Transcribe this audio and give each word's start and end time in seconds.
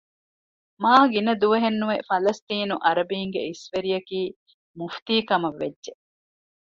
މާގިނަ 0.83 1.31
ދުވަހެއް 1.41 1.79
ނުވެ 1.81 1.97
ފަލަސްޠީނު 2.09 2.75
އަރަބީންގެ 2.85 3.41
އިސްވެރިއަކީ 3.47 4.19
މުފްތީކަމަށް 4.77 5.59
ވެއްޖެ 5.61 5.91